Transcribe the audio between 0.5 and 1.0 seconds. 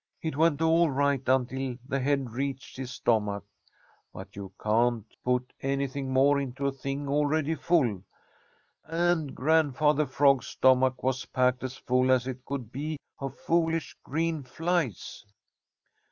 all